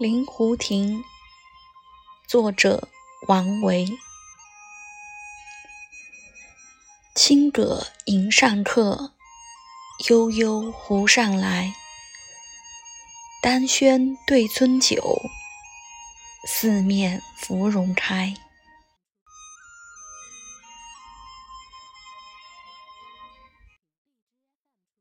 [0.00, 1.00] 临湖亭》，
[2.26, 2.88] 作者
[3.28, 3.86] 王维。
[7.14, 9.12] 青葛迎上客，
[10.08, 11.74] 悠悠湖上来。
[13.42, 15.20] 丹轩对樽酒，
[16.48, 18.34] 四面芙蓉开。